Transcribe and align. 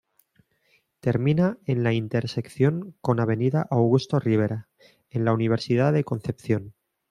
Termina 0.99 1.59
en 1.67 1.83
la 1.83 1.93
intersección 1.93 2.95
con 3.01 3.19
Avenida 3.19 3.67
Augusto 3.69 4.19
Rivera, 4.19 4.67
en 5.11 5.25
la 5.25 5.31
Universidad 5.33 5.93
de 5.93 6.03
Concepción. 6.03 6.73